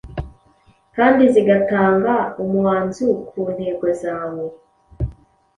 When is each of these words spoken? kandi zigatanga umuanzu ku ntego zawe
kandi 0.95 1.23
zigatanga 1.33 2.13
umuanzu 2.43 3.07
ku 3.27 3.39
ntego 3.55 3.87
zawe 4.01 4.45